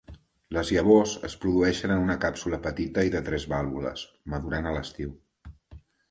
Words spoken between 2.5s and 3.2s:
petita i